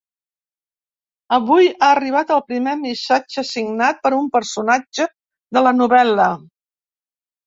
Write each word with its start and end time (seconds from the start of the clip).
Avui 1.35 1.67
ha 1.73 1.89
arribat 1.95 2.31
el 2.35 2.41
primer 2.47 2.73
missatge 2.79 3.43
signat 3.49 3.99
per 4.05 4.11
un 4.21 4.31
personatge 4.39 5.05
de 5.59 5.63
la 5.69 5.75
novel·la. 5.83 6.27